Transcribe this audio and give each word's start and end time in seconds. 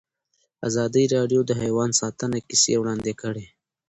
ازادي 0.67 1.03
راډیو 1.15 1.41
د 1.45 1.51
حیوان 1.61 1.89
ساتنه 2.01 2.37
کیسې 2.49 2.73
وړاندې 2.77 3.13
کړي. 3.21 3.45